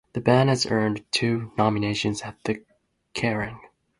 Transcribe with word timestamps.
The 0.13 0.19
band 0.19 0.49
has 0.49 0.65
earned 0.65 1.03
two 1.11 1.51
nominations 1.59 2.23
at 2.23 2.35
the 2.45 2.65
Kerrang! 3.13 3.59